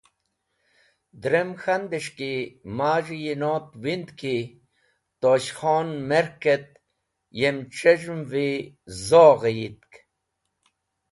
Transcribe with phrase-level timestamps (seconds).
[1.21, 2.33] Drem k̃handes̃h ki
[2.77, 4.37] maz̃h yinot wind ki
[5.21, 6.67] Tosh Khon mertk et
[7.39, 8.33] yem c̃hez̃hmi’v
[9.07, 9.93] zoghe ytik.